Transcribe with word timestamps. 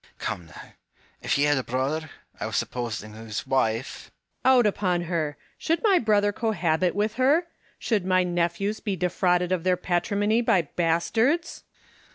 Come 0.17 0.47
now, 0.47 0.73
if 1.21 1.37
you 1.37 1.45
had 1.45 1.59
a 1.59 1.63
brother, 1.63 2.09
I 2.39 2.47
was 2.47 2.55
supposing, 2.57 3.13
•whose 3.13 3.45
wife 3.45 4.09
Home. 4.43 4.57
Out 4.57 4.65
upon 4.65 5.01
her! 5.01 5.37
should 5.59 5.83
my 5.83 5.99
brother 5.99 6.31
cohabit 6.33 6.95
with 6.95 7.13
her 7.21 7.45
% 7.63 7.77
Should 7.77 8.03
my 8.03 8.23
nephews 8.23 8.79
be 8.79 8.95
defrauded 8.95 9.51
of 9.51 9.63
their 9.63 9.77
patrimony 9.77 10.41
by 10.41 10.63
bastards? 10.63 11.65